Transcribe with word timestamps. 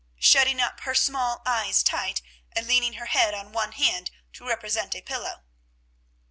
shutting 0.19 0.59
up 0.59 0.79
her 0.79 0.95
small 0.95 1.43
eyes 1.45 1.83
tight, 1.83 2.23
and 2.53 2.65
leaning 2.65 2.93
her 2.93 3.05
head 3.05 3.35
on 3.35 3.51
one 3.53 3.71
hand, 3.73 4.09
to 4.33 4.43
represent 4.47 4.95
a 4.95 5.01
pillow. 5.03 5.43